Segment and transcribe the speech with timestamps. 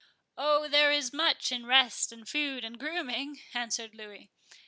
[0.35, 4.31] "Oh, there is much in rest, and food, and grooming," answered Louis.